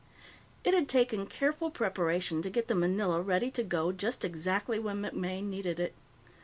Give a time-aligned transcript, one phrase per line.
[0.63, 4.99] It had taken careful preparation to get the Manila ready to go just exactly when
[5.03, 5.93] MacMaine needed it.